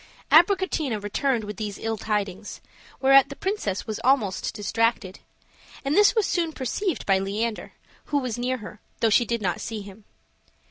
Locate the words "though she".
9.01-9.25